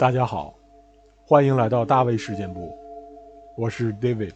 [0.00, 0.54] 大家好，
[1.26, 2.74] 欢迎来到大卫事件部，
[3.54, 4.32] 我是 David。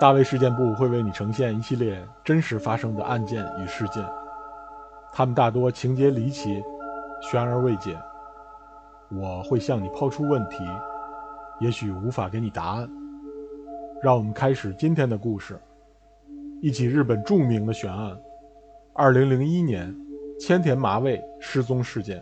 [0.00, 4.04] 大卫事件部会为你呈现一系列真实发生的案件与事件，
[5.12, 6.60] 他们大多情节离奇，
[7.20, 7.96] 悬而未解。
[9.12, 10.56] 我会向你抛出问题，
[11.60, 12.90] 也许无法给你答案。
[14.02, 15.56] 让我们开始今天的故事，
[16.60, 18.18] 一起日本著名的悬案——
[18.92, 19.96] 二零零一年
[20.40, 22.20] 千田麻未失踪事件。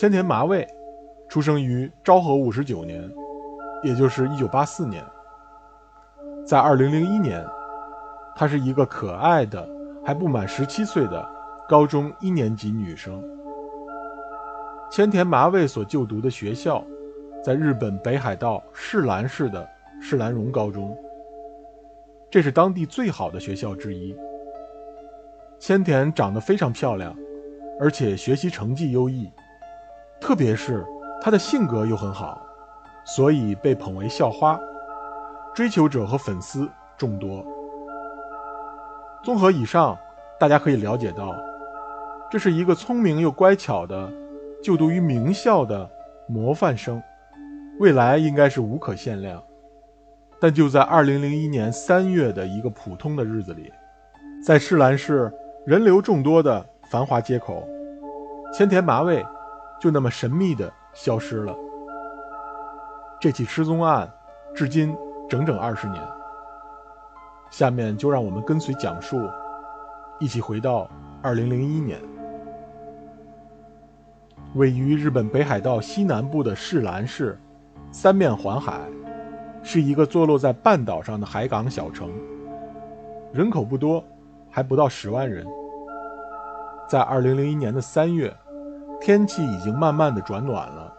[0.00, 0.64] 千田麻未
[1.28, 3.02] 出生于昭和五十九年，
[3.82, 5.02] 也就是一九八四年。
[6.46, 7.44] 在二零零一年，
[8.36, 9.68] 她是一个可爱的
[10.06, 11.28] 还不满十七岁的
[11.68, 13.20] 高中一年级女生。
[14.88, 16.80] 千田麻未所就读的学校，
[17.42, 19.68] 在日本北海道士兰市的
[20.00, 20.96] 士兰荣高中，
[22.30, 24.16] 这是当地最好的学校之一。
[25.58, 27.12] 千田长得非常漂亮，
[27.80, 29.28] 而且学习成绩优异。
[30.20, 30.84] 特别是
[31.20, 32.40] 她的性格又很好，
[33.04, 34.58] 所以被捧为校花，
[35.54, 37.44] 追求者和粉丝众多。
[39.24, 39.96] 综合以上，
[40.38, 41.34] 大家可以了解到，
[42.30, 44.10] 这是一个聪明又乖巧的，
[44.62, 45.88] 就读于名校的
[46.26, 47.02] 模范生，
[47.80, 49.42] 未来应该是无可限量。
[50.40, 53.72] 但就在2001年3月的一个普通的日子里，
[54.44, 55.32] 在士兰市
[55.66, 57.66] 人流众多的繁华街口，
[58.52, 59.24] 千田麻未。
[59.80, 61.54] 就那么神秘的消失了。
[63.20, 64.08] 这起失踪案
[64.54, 64.96] 至今
[65.28, 66.02] 整整二十年。
[67.50, 69.18] 下面就让我们跟随讲述，
[70.18, 70.88] 一起回到
[71.22, 72.00] 二零零一年。
[74.54, 77.38] 位于日本北海道西南部的士兰市，
[77.90, 78.80] 三面环海，
[79.62, 82.10] 是一个坐落在半岛上的海港小城。
[83.32, 84.04] 人口不多，
[84.50, 85.46] 还不到十万人。
[86.88, 88.34] 在二零零一年的三月。
[89.00, 90.92] 天气已经慢慢的转暖了，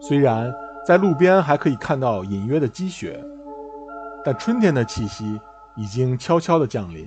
[0.00, 0.54] 虽然
[0.86, 3.22] 在路边还可以看到隐约的积雪，
[4.24, 5.38] 但春天的气息
[5.76, 7.06] 已经悄悄的降临。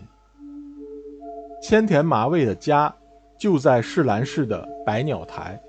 [1.61, 2.93] 千田麻未的家
[3.37, 5.59] 就在士兰市的百鸟台。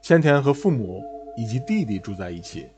[0.00, 1.04] 千田和父母
[1.36, 2.68] 以及弟弟住在一起，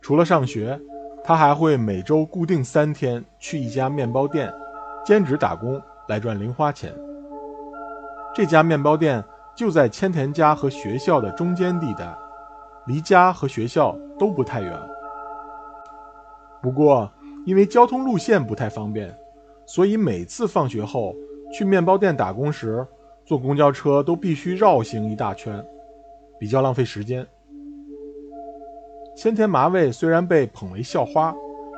[0.00, 0.78] 除了上学，
[1.24, 4.52] 他还会每周固定三天去一家面包店
[5.04, 6.94] 兼职打工来赚零花钱。
[8.34, 9.22] 这家面包店
[9.54, 12.16] 就在千田家和学校的中间地带，
[12.86, 14.72] 离家和学校都不太远。
[16.62, 17.10] 不过，
[17.44, 19.14] 因为交通路线不太方便，
[19.66, 21.14] 所以每次放学后
[21.52, 22.86] 去面包店打工时，
[23.26, 25.62] 坐公交车都必须绕行一大圈，
[26.38, 27.26] 比较浪费时间。
[29.14, 31.34] 千田麻未虽然被捧为校花，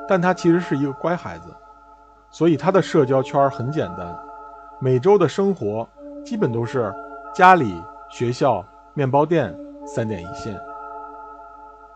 [0.09, 1.48] 但她其实是一个乖孩子，
[2.31, 4.16] 所以她的社交圈很简单，
[4.81, 5.88] 每周的生活。
[6.25, 6.93] 基本都是
[7.35, 7.75] 家里、
[8.09, 8.65] 学校、
[8.95, 9.55] 面包店
[9.85, 10.59] 三点一线。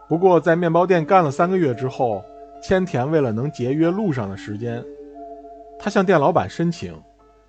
[0.06, 2.22] 不过，在面包店干了三个月之后，
[2.62, 4.84] 千田为了能节约路上的时间，
[5.78, 6.94] 他向店老板申请，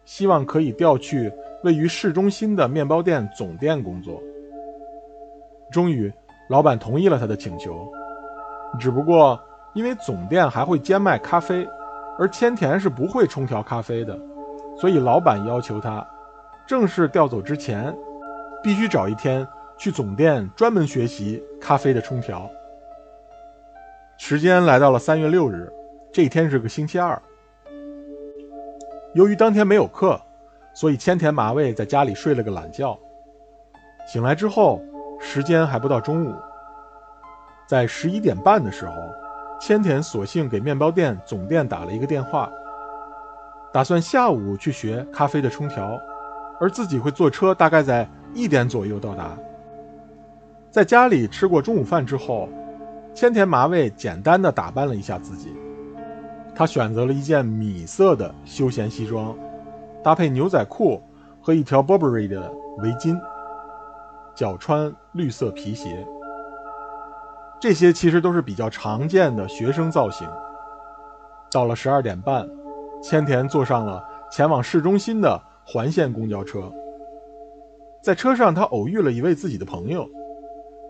[0.05, 1.31] 希望可以调去
[1.63, 4.21] 位于市中心的面包店总店工作。
[5.71, 6.11] 终于，
[6.49, 7.89] 老板同意了他的请求。
[8.79, 9.39] 只不过，
[9.73, 11.67] 因为总店还会兼卖咖啡，
[12.17, 14.17] 而千田是不会冲调咖啡的，
[14.77, 16.05] 所以老板要求他。
[16.69, 17.91] 正式调走之前，
[18.61, 22.47] 必须找一天去总店专门学习咖啡的冲调。
[24.19, 25.67] 时间来到了三月六日，
[26.13, 27.19] 这一天是个星期二。
[29.15, 30.21] 由于当天没有课，
[30.75, 32.95] 所以千田麻未在家里睡了个懒觉。
[34.05, 34.79] 醒来之后，
[35.19, 36.35] 时间还不到中午。
[37.65, 38.93] 在十一点半的时候，
[39.59, 42.47] 千田索性给面包店总店打了一个电话，
[43.73, 45.99] 打算下午去学咖啡的冲调。
[46.59, 49.37] 而自己会坐车，大概在一点左右到达。
[50.69, 52.47] 在家里吃过中午饭之后，
[53.13, 55.55] 千田麻未简单的打扮了一下自己。
[56.53, 59.35] 他选择了一件米色的休闲西装，
[60.03, 61.01] 搭配牛仔裤
[61.41, 63.17] 和一条 Burberry 的围巾，
[64.35, 66.05] 脚穿绿色皮鞋。
[67.59, 70.27] 这些其实都是比较常见的学生造型。
[71.49, 72.47] 到了十二点半，
[73.01, 75.41] 千田坐上了前往市中心的。
[75.65, 76.71] 环线公交车，
[78.01, 80.09] 在车上，他偶遇了一位自己的朋友，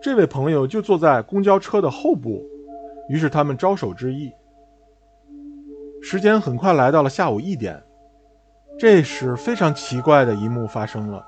[0.00, 2.42] 这位朋友就坐在公交车的后部，
[3.08, 4.32] 于是他们招手致意。
[6.00, 7.82] 时间很快来到了下午一点，
[8.78, 11.22] 这时非常奇怪的一幕发生了：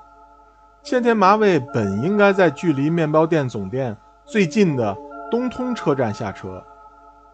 [0.81, 3.95] 千田麻未本应该在距离面包店总店
[4.25, 4.97] 最近的
[5.29, 6.63] 东通车站下车，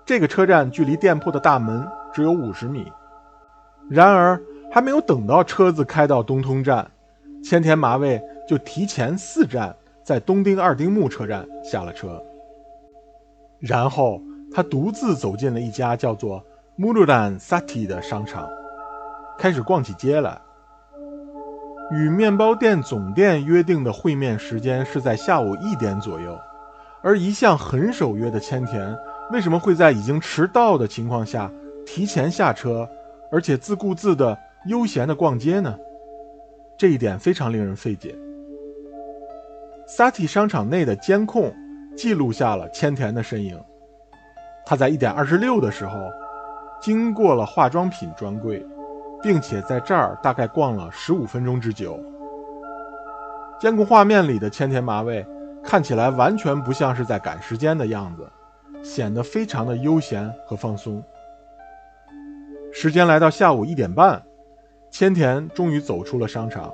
[0.06, 2.92] 这个车站距离店铺的大门只有五十米，
[3.90, 4.38] 然而。
[4.72, 6.90] 还没有等到车子开到东通站，
[7.44, 12.22] 千田麻未就提前四站在东丁二丁目车站下了车，
[13.60, 14.22] 然后
[14.52, 16.44] 他独自走进了一家叫做
[16.78, 18.48] “Murudan Sati 的商场，
[19.38, 20.40] 开始逛起街来。
[21.92, 26.40] 与面包店总店约定的会面时间是在下午一点左右，
[27.02, 28.96] 而一向很守约的千田
[29.32, 31.50] 为什么会在已经迟到的情况下
[31.88, 32.88] 提前下车，
[33.32, 35.78] 而且自顾自的悠闲的逛街呢？
[36.78, 38.16] 这一点非常令人费解。
[39.88, 41.54] Sati 商场内的监控
[41.96, 43.60] 记录下了千田的身影，
[44.66, 45.98] 他在一点二十六的时候
[46.82, 48.66] 经过了化妆品专柜。
[49.22, 52.00] 并且在这儿大概逛了十五分钟之久。
[53.60, 55.26] 监控画面里的千田麻未
[55.62, 58.26] 看起来完全不像是在赶时间的样子，
[58.82, 61.04] 显得非常的悠闲和放松。
[62.72, 64.24] 时间来到下午一点半，
[64.92, 66.74] 千田终于走出了商场。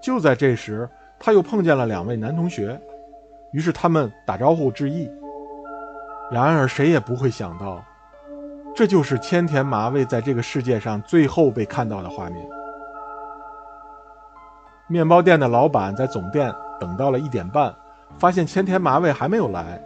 [0.00, 0.88] 就在这时，
[1.18, 2.80] 他又碰见了两位男同学，
[3.52, 5.10] 于是他们打招呼致意。
[6.30, 7.84] 然而，谁也不会想到。
[8.74, 12.44] 这就是千田麻未在这个世界上最后被看到的画面。
[14.88, 17.74] 面包店的老板在总店等到了一点半，
[18.18, 19.80] 发现千田麻未还没有来，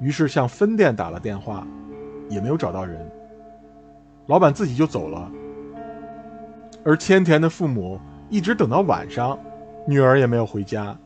[0.00, 1.66] 于是向分店打了电话，
[2.28, 3.08] 也没有找到人。
[4.26, 5.30] 老板自己就走了。
[6.84, 7.98] 而千田的父母
[8.28, 9.38] 一直等到晚上，
[9.86, 10.96] 女儿也没有回家。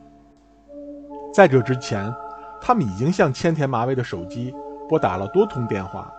[1.33, 2.13] 在这之前，
[2.61, 4.53] 他们已经向千田麻未的手机
[4.87, 6.13] 拨打了多通电话。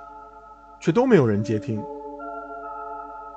[0.80, 1.84] 却都没有人接听。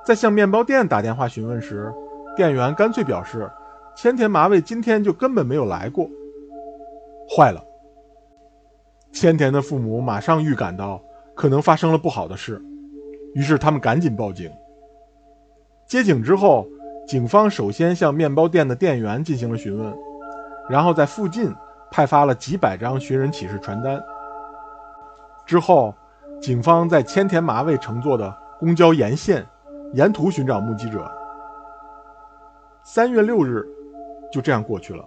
[0.02, 1.92] 在向面包店打电话询问时，
[2.34, 3.50] 店员干脆表示，
[3.94, 6.08] 千田麻未今天就根本没有来过。
[7.28, 7.62] 坏了！
[9.12, 11.02] 千田的父母马上预感到
[11.34, 12.58] 可能发生了不好的事，
[13.34, 14.50] 于是他们赶紧报警。
[15.86, 16.66] 接警之后，
[17.06, 19.94] 警方首先向面包店的店员进行了询问，
[20.68, 21.52] 然后在附近
[21.90, 24.02] 派发了几百张寻人启事传单。
[25.46, 25.94] 之后。
[26.40, 29.46] 警方在千田麻未乘坐的公交沿线
[29.94, 31.10] 沿途寻找目击者。
[32.82, 33.66] 三月六日
[34.30, 35.02] 就这样过去了，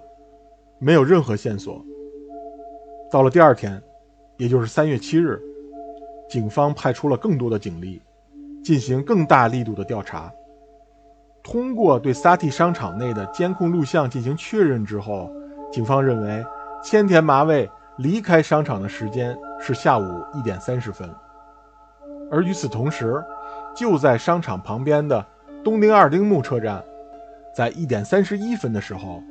[0.79, 1.79] 没有任何线索。
[3.12, 3.79] 到了第二天，
[4.38, 5.39] 也就是三月七日，
[6.27, 8.01] 警方派出了更多的警力，
[8.63, 10.31] 进行更大力度的调查。
[11.49, 15.31] 通过对 Sati 商场内的监控录像进行确认之后，
[15.71, 16.45] 警方认为
[16.83, 20.03] 千田麻未离开商场的时间是下午
[20.33, 21.09] 一点三十分。
[22.29, 23.23] 而与此同时，
[23.73, 25.25] 就在商场旁边的
[25.63, 26.83] 东丁二丁目车站，
[27.55, 29.23] 在一点三十一分的时候，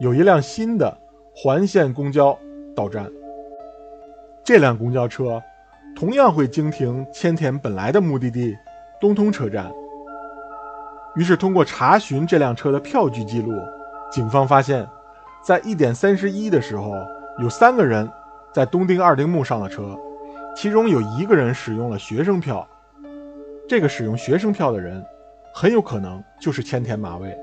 [0.00, 0.98] 有一辆新的
[1.36, 2.36] 环线公交
[2.74, 3.08] 到站。
[4.42, 5.40] 这辆公交车
[5.94, 8.56] 同样会经停千田本来的目的地
[9.00, 9.72] 东通车站。
[11.16, 13.52] 于是，通过查询这辆车的票据记录，
[14.10, 14.86] 警方发现，
[15.42, 16.92] 在一点三十一的时候，
[17.38, 18.10] 有三个人
[18.52, 19.96] 在东丁二丁目上了车。
[20.56, 22.66] 其中有一个人使用了学生票，
[23.68, 25.04] 这个使用学生票的人，
[25.52, 27.36] 很有可能就是千田麻未。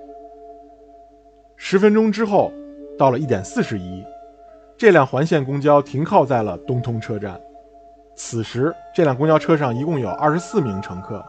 [1.55, 2.51] 十分钟之后，
[2.97, 4.05] 到了一点四十一，
[4.77, 7.39] 这辆环线公交停靠在了东通车站。
[8.15, 11.23] 此时，这辆公交车上一共有二十四名乘客，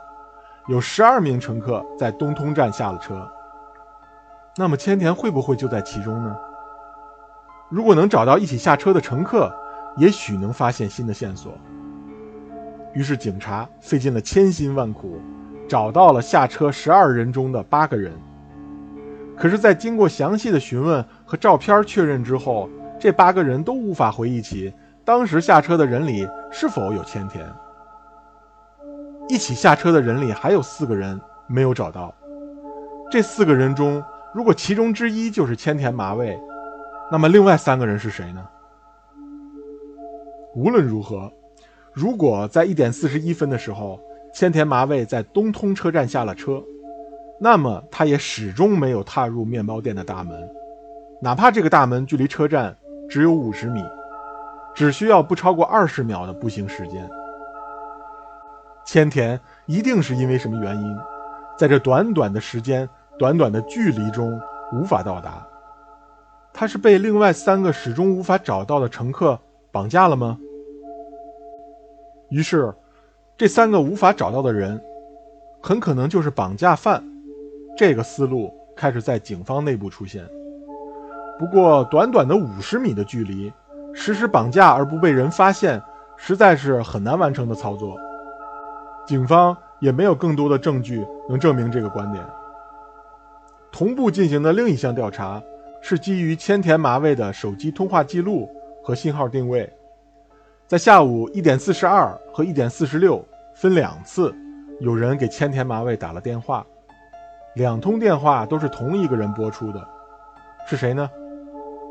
[0.68, 3.28] 有十二名乘客在东通站下了车。
[4.56, 6.36] 那么，千田会不会就在其中呢？
[7.68, 9.52] 如果能找到一起下车的乘客，
[9.96, 11.52] 也许能发现新的线索。
[12.92, 15.18] 于是，警察费尽了千辛万苦，
[15.68, 18.12] 找到了下车十二人中的八个人。
[19.36, 22.68] 可是，在经过详细的询问和照片确认之后，
[23.00, 24.72] 这八个人都无法回忆起
[25.04, 27.44] 当时下车的人里是否有千田。
[29.32, 32.14] 一起下车的人里还有四个人没有找到。
[33.10, 36.38] 这四个人中，如果其中之一就是千田麻未，
[37.10, 38.46] 那么另外三个人是谁呢？
[40.54, 41.32] 无论如何。
[41.94, 43.98] 如果在一点四十一分的时候，
[44.34, 46.62] 千田麻未在东通车站下了车，
[47.40, 50.46] 那么他也始终没有踏入面包店的大门，
[51.22, 52.76] 哪怕这个大门距离车站
[53.08, 53.82] 只有五十米，
[54.74, 57.08] 只需要不超过二十秒的步行时间。
[58.92, 60.96] 千田一定是因为什么原因，
[61.56, 62.86] 在这短短的时间、
[63.18, 64.38] 短短的距离中
[64.70, 65.48] 无法到达。
[66.52, 70.38] 他是被另外三个始终无法找到的乘客绑架了吗？
[72.28, 72.70] 于是，
[73.34, 74.78] 这三个无法找到的人，
[75.62, 77.02] 很可能就是绑架犯。
[77.74, 80.22] 这个思路开始在警方内部出现。
[81.38, 83.50] 不过，短短的五十米的距离，
[83.94, 85.82] 实施绑架而不被人发现，
[86.18, 87.96] 实在是很难完成的操作。
[89.06, 92.24] 警方也没有更多的证据能证明这个观点。
[93.70, 95.42] 同步进行的另一项调查，
[95.80, 98.48] 是基于千田麻未的手机通话记录
[98.82, 99.70] 和信号定位。
[100.66, 104.34] 在下午一点四十二和一点四十六分两次，
[104.80, 106.64] 有人给千田麻未打了电话，
[107.54, 109.86] 两通电话都是同一个人拨出的，
[110.66, 111.10] 是谁呢？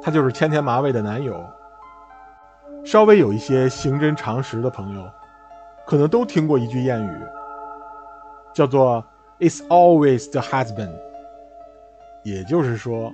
[0.02, 1.44] 他就是千田麻未的男友。
[2.84, 5.08] 稍微有一些刑侦常识的朋友，
[5.86, 7.12] 可能都听过一句谚语，
[8.54, 9.04] 叫做
[9.40, 10.92] “It's always the husband”，
[12.24, 13.12] 也就是说，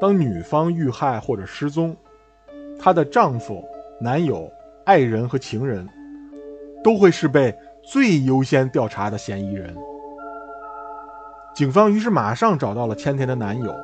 [0.00, 1.96] 当女方遇害或者失踪，
[2.78, 3.64] 她的丈夫、
[4.00, 4.50] 男友、
[4.84, 5.88] 爱人和情人，
[6.82, 9.74] 都会是被最优先调查的嫌疑人。
[11.54, 13.74] 警方于是马上找到了千田的男友，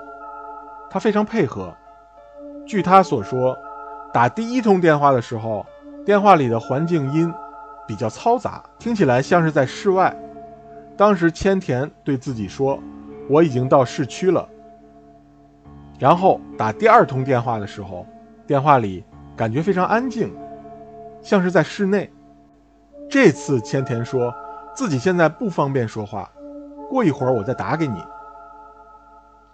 [0.90, 1.74] 他非常配合。
[2.66, 3.56] 据他所说。
[4.12, 5.64] 打第一通电话的时候，
[6.04, 7.32] 电话里的环境音
[7.90, 10.16] 比较嘈杂，听起来像是在室外。
[10.96, 12.78] 当时千田对自己说
[13.28, 14.48] ：“我已经到市区了。”
[15.98, 18.06] 然后打第二通电话的时候，
[18.46, 19.02] 电话里
[19.36, 20.32] 感觉非常安静，
[21.20, 22.08] 像是在室内。
[23.10, 24.32] 这次千田说
[24.72, 26.30] 自己现在不方便说话，
[26.88, 28.00] 过一会儿我再打给你。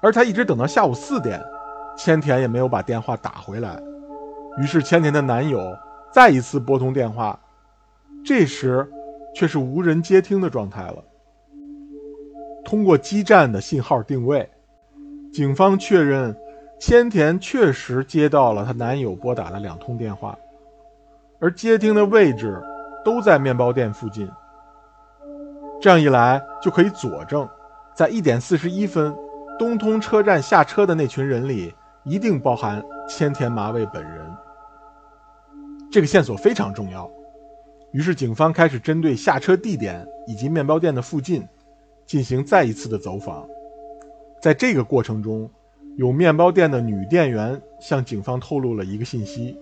[0.02, 1.42] 而他一直等到下午四点，
[1.96, 3.80] 千田也没有把电话打回来。
[4.58, 5.74] 于是千田的男友
[6.12, 7.38] 再一次拨通电话，
[8.26, 8.84] 这时
[9.32, 11.04] 却是无人接听的状态了。
[12.64, 14.50] 通过基站的信号定位，
[15.32, 16.36] 警方确认
[16.80, 20.36] 千田确实接到了她男友拨打的两通电话，
[21.38, 22.60] 而接听的位置
[23.04, 24.28] 都在面包店附近。
[25.80, 27.48] 这样一来，就可以佐证，
[27.94, 29.14] 在一点四十一分
[29.56, 34.26] 东通车站下车的那群人里，一定包含千田麻未本人。
[35.92, 37.08] 这个线索非常重要，
[37.92, 41.46] 于是警方开始针对下车地点以及面包店的附近
[42.04, 43.46] 进行再一次的走访。
[44.40, 45.50] 在这个过程中，
[45.96, 49.58] 有面包店的女店员向警方透露了一个信息：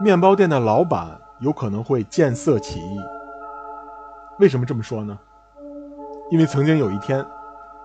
[0.00, 2.98] 面包店的老板有可能会见色起意。
[4.40, 5.18] 为什么这么说呢？
[6.30, 7.24] 因为曾经有一天，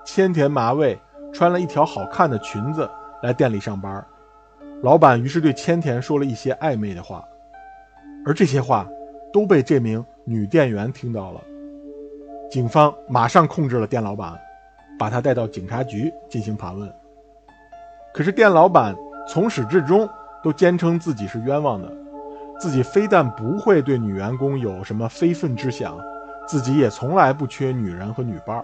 [0.04, 1.00] 千田麻未
[1.32, 2.90] 穿了一条好看的裙子
[3.22, 4.04] 来店里上班，
[4.82, 7.24] 老板于是对千田说了一些暧昧的话。
[8.26, 8.88] 而这些话
[9.34, 11.42] 都被这名女店员听到了，
[12.50, 14.38] 警方马上控制了店老板，
[15.00, 16.92] 把他带到警察局进行盘问。
[18.14, 18.96] 可是店老板
[19.28, 20.08] 从始至终
[20.44, 21.92] 都坚称自己是冤枉的，
[22.60, 25.98] 自己非但不会对女员工有什么非分之想，
[26.46, 28.64] 自己也从来不缺女人和女伴。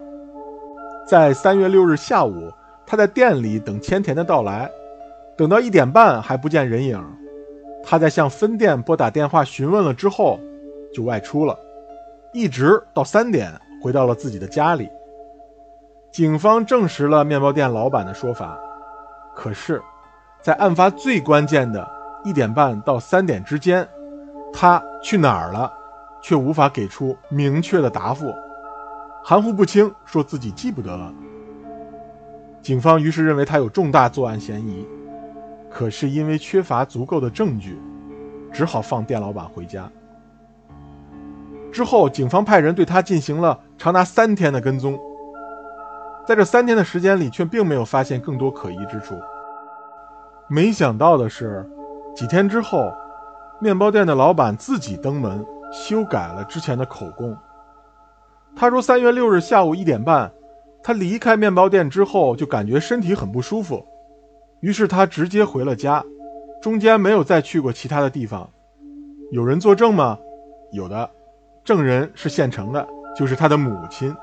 [1.07, 2.51] 在三月六日下午，
[2.85, 4.69] 他在店里等千田的到来，
[5.37, 7.01] 等到一点半还不见人影。
[7.83, 10.37] 他在向分店拨打电话询问了之后，
[10.93, 11.57] 就外出了，
[12.33, 13.51] 一直到三点
[13.81, 14.89] 回到了自己的家里。
[16.11, 18.57] 警方证实了面包店老板的说法，
[19.35, 19.81] 可是，
[20.41, 21.87] 在案发最关键的
[22.23, 23.87] 一点半到三点之间，
[24.51, 25.71] 他去哪儿了，
[26.21, 28.33] 却无法给出明确的答复，
[29.23, 31.13] 含糊不清，说自己记不得了。
[32.61, 34.87] 警方于是认为他有重大作案嫌疑。
[35.69, 37.77] 可是因为缺乏足够的证据，
[38.51, 39.91] 只好放店老板回家。
[41.77, 44.99] 之后，警方派人对他进行了长达三天的跟踪，
[46.25, 49.13] 在这三天的时间里，却并没有发现更多可疑之处。
[50.47, 51.63] 没想到的是，
[52.15, 52.91] 几天之后，
[53.61, 57.37] 面包店的老板自己登门修改了之前的口供。
[58.55, 60.31] 他说，三月六日下午一点半，
[60.81, 63.85] 他离开面包店之后，就感觉身体很不舒服。
[64.61, 66.03] 于是他直接回了家，
[66.59, 68.49] 中间没有再去过其他的地方。
[69.31, 70.17] 有人作证吗？
[70.71, 71.07] 有的，
[71.67, 74.15] 证人是现成的，就是他的母亲。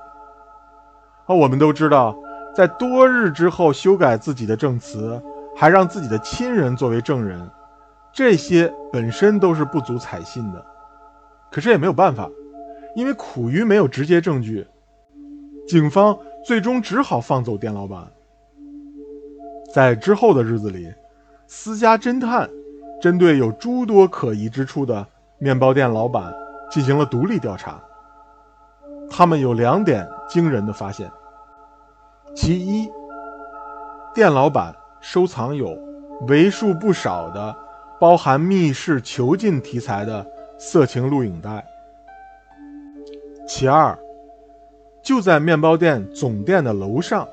[1.27, 2.17] 而我们都知道，
[2.57, 5.23] 在多日之后修改自己的证词，
[5.55, 7.47] 还让自己的亲人作为证人，
[8.15, 10.67] 这些本身都是不足采信的。
[11.51, 12.31] 可是也没有办法，
[12.97, 14.67] 因为苦于没有直接证据，
[15.69, 18.11] 警方最终只好放走店老板。
[19.75, 20.91] 在之后的日子里，
[21.47, 22.49] 私家侦探
[23.03, 26.35] 针对有诸多可疑之处的面包店老板
[26.75, 27.81] 进行了独立调查。
[29.09, 31.09] 他们有两点惊人的发现：
[32.35, 32.90] 其一，
[34.12, 35.78] 店老板收藏有
[36.26, 37.54] 为数不少的
[38.00, 40.26] 包含密室囚禁题材的
[40.59, 41.62] 色情录影带；
[43.47, 43.97] 其二，
[45.00, 47.28] 就在面包店总店的楼上。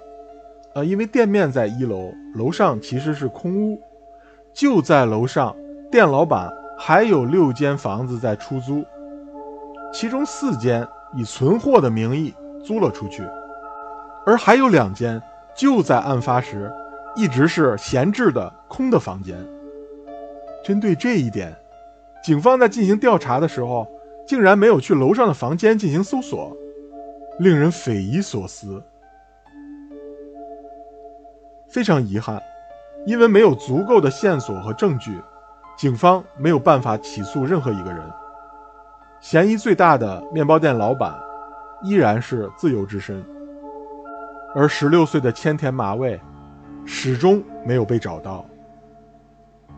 [0.76, 3.82] 呃，因为店面在一楼，楼上其实是空屋，
[4.54, 5.56] 就在楼上，
[5.90, 8.86] 店老板还有六间房子在出租，
[9.92, 12.34] 其中四间以存货的名义
[12.64, 13.24] 租了出去，
[14.26, 15.22] 而还有两间
[15.56, 16.72] 就在案发时
[17.16, 19.38] 一直是闲置的空的房间。
[20.64, 21.54] 针对这一点，
[22.24, 23.88] 警方在进行调查的时候，
[24.28, 26.56] 竟然没有去楼上的房间进行搜索，
[27.40, 28.82] 令人匪夷所思。
[31.70, 32.42] 非常遗憾，
[33.06, 35.20] 因为没有足够的线索和证据，
[35.78, 38.02] 警方没有办法起诉任何一个人。
[39.22, 41.14] 嫌疑最大的面包店老板，
[41.84, 43.24] 依然是自由之身。
[44.56, 46.20] 而十六岁的千田麻未，
[46.86, 48.44] 始终没有被找到。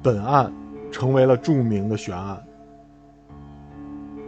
[0.02, 0.52] 本案
[0.90, 2.42] 成为了著名的悬案。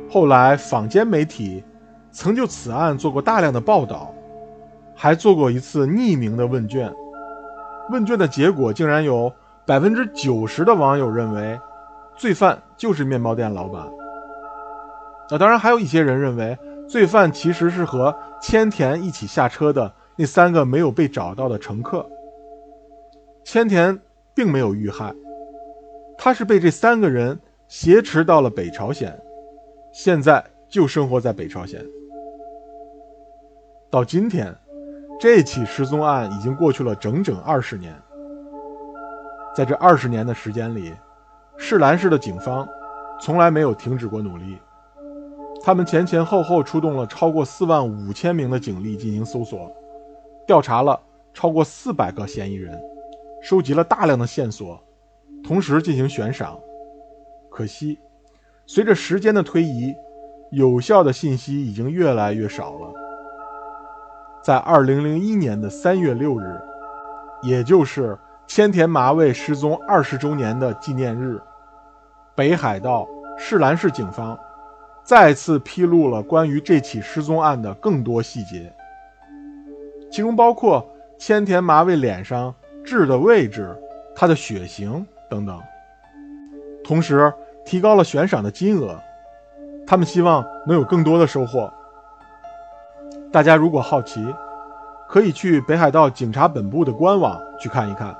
[0.09, 1.63] 后来，坊间媒体
[2.11, 4.13] 曾就此案做过大量的报道，
[4.93, 6.93] 还做过一次匿名的问卷。
[7.89, 9.31] 问卷的结果竟然有
[9.65, 11.57] 百分之九十的网友认为，
[12.17, 13.81] 罪犯就是面包店老板。
[15.29, 19.91] 那当然，还有一些人认为，罪犯其实是和千田一起下车的。
[20.17, 22.09] 那三个没有被找到的乘客，
[23.43, 23.99] 千田
[24.33, 25.13] 并没有遇害，
[26.17, 29.13] 他是被这三个人挟持到了北朝鲜，
[29.91, 31.85] 现在就生活在北朝鲜。
[33.91, 34.55] 到今天，
[35.19, 37.93] 这起失踪案已经过去了整整二十年。
[39.53, 40.93] 在这二十年的时间里，
[41.57, 42.65] 世兰市的警方
[43.19, 44.57] 从来没有停止过努力，
[45.65, 49.75] 他们前前后后出动了超过四万五千名的警力进行搜索。
[50.45, 51.01] 调查了
[51.33, 52.79] 超过四百个嫌疑人，
[53.41, 54.79] 收集了大量的线索，
[55.43, 56.55] 同时进行悬赏。
[57.49, 57.97] 可惜，
[58.67, 59.95] 随着时间的推移，
[60.51, 62.93] 有效的信息已经越来越少了。
[64.43, 66.61] 在二零零一年的三月六日，
[67.41, 71.41] 也就是千田麻未失踪二十周年的纪念日，
[72.35, 74.37] 北海道士兰市警方
[75.05, 78.73] 再次披露了关于这起失踪案的更多细节。
[80.11, 80.85] 其中包括
[81.19, 83.75] 千田麻未脸上痣的位置、
[84.15, 85.61] 他的血型等等，
[86.83, 87.31] 同时
[87.63, 88.99] 提高了悬赏的金额。
[89.85, 91.71] 他们希望能有更多的收获。
[93.31, 94.25] 大家如果好奇，
[95.07, 98.15] 可以去北海道警察本部的官网去看一看，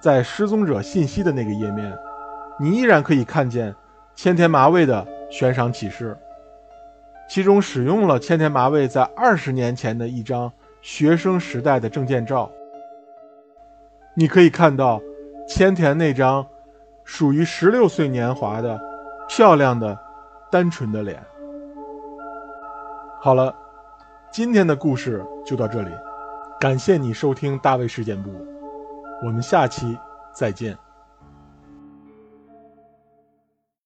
[0.00, 1.92] 在失踪者信息的那个页面，
[2.58, 3.74] 你依然可以看见
[4.14, 6.18] 千田麻未的悬赏启事，
[7.28, 10.52] 其中使用了千田麻未在二十年前的一张。
[10.82, 12.50] 学生时代的证件照，
[14.14, 14.98] 你可以看到
[15.46, 16.46] 千田那张
[17.04, 18.80] 属于十六岁年华的
[19.28, 19.98] 漂亮的、
[20.50, 21.22] 单纯的脸。
[23.20, 23.54] 好了，
[24.32, 25.90] 今天的故事就到这里，
[26.58, 28.30] 感谢你收听大卫事件部，
[29.22, 29.98] 我们下期
[30.32, 30.74] 再见。